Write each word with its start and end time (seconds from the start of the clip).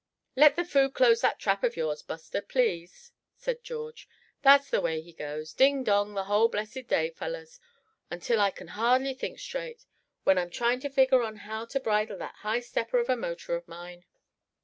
"Let 0.35 0.55
the 0.55 0.65
food 0.65 0.95
close 0.95 1.21
that 1.21 1.37
trap 1.37 1.63
of 1.63 1.77
yours, 1.77 2.01
Buster, 2.01 2.41
please," 2.41 3.11
said 3.35 3.63
George. 3.63 4.09
"That's 4.41 4.67
the 4.67 4.81
way 4.81 4.99
he 4.99 5.13
goes, 5.13 5.53
ding 5.53 5.83
dong, 5.83 6.15
the 6.15 6.23
whole 6.23 6.47
blessed 6.47 6.87
day, 6.87 7.11
fellows; 7.11 7.59
until 8.09 8.41
I 8.41 8.49
can 8.49 8.69
hardly 8.69 9.13
think 9.13 9.37
straight, 9.37 9.85
when 10.23 10.39
I'm 10.39 10.49
trying 10.49 10.79
to 10.79 10.89
figure 10.89 11.21
on 11.21 11.35
how 11.45 11.65
to 11.67 11.79
bridle 11.79 12.17
that 12.17 12.37
high 12.39 12.61
stepper 12.61 12.97
of 12.97 13.09
a 13.11 13.15
motor 13.15 13.53
of 13.55 13.67
mine." 13.67 14.05